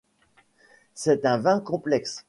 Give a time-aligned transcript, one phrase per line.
[0.95, 2.19] C'est un vin complexe.